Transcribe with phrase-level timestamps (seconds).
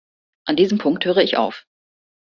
[0.47, 1.67] An diesem Punkt höre ich auf.